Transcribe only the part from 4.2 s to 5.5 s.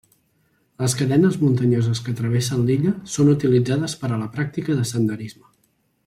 la pràctica de senderisme.